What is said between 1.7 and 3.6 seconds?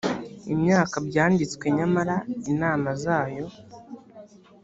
nyamara inama zayo